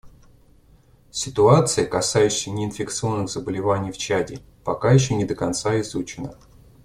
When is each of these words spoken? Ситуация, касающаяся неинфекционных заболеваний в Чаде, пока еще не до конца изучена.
Ситуация, 1.11 1.85
касающаяся 1.85 2.49
неинфекционных 2.49 3.29
заболеваний 3.29 3.91
в 3.91 3.99
Чаде, 3.99 4.39
пока 4.63 4.91
еще 4.93 5.13
не 5.13 5.25
до 5.25 5.35
конца 5.35 5.79
изучена. 5.81 6.33